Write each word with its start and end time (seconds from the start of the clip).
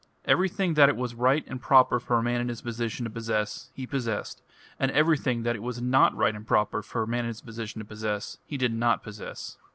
Everything 0.25 0.73
that 0.73 0.89
it 0.89 0.95
was 0.95 1.13
right 1.13 1.43
and 1.45 1.61
proper 1.61 1.99
for 1.99 2.17
a 2.17 2.23
man 2.23 2.41
in 2.41 2.49
his 2.49 2.63
position 2.63 3.03
to 3.03 3.09
possess, 3.11 3.69
he 3.75 3.85
possessed; 3.85 4.41
and 4.79 4.89
everything 4.89 5.43
that 5.43 5.55
it 5.55 5.61
was 5.61 5.79
not 5.79 6.15
right 6.15 6.33
and 6.33 6.47
proper 6.47 6.81
for 6.81 7.03
a 7.03 7.07
man 7.07 7.19
in 7.25 7.27
his 7.27 7.41
position 7.41 7.77
to 7.77 7.85
possess, 7.85 8.39
he 8.43 8.57
did 8.57 8.73
not 8.73 9.03
possess. 9.03 9.57